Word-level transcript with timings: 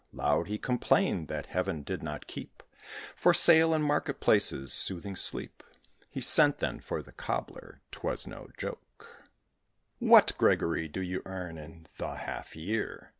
Loud 0.13 0.47
he 0.47 0.57
complain'd 0.57 1.27
that 1.27 1.45
Heaven 1.45 1.83
did 1.83 2.01
not 2.01 2.25
keep 2.25 2.63
For 3.15 3.35
sale, 3.35 3.71
in 3.71 3.83
market 3.83 4.19
places, 4.19 4.73
soothing 4.73 5.15
sleep. 5.15 5.61
He 6.09 6.21
sent, 6.21 6.57
then, 6.57 6.79
for 6.79 7.03
the 7.03 7.11
Cobbler 7.11 7.81
('twas 7.91 8.25
no 8.25 8.47
joke): 8.57 9.21
"What, 9.99 10.35
Gregory, 10.39 10.87
do 10.87 11.01
you 11.03 11.21
earn 11.27 11.59
in 11.59 11.85
the 11.99 12.15
half 12.15 12.55
year?" 12.55 13.09